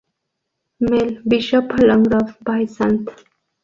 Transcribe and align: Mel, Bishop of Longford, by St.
Mel, 0.79 1.17
Bishop 1.29 1.69
of 1.73 1.79
Longford, 1.83 2.35
by 2.43 2.65
St. 2.65 3.07